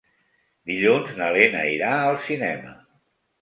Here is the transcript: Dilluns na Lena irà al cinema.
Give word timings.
Dilluns 0.71 1.11
na 1.19 1.27
Lena 1.35 1.61
irà 1.73 1.93
al 2.07 2.19
cinema. 2.31 2.75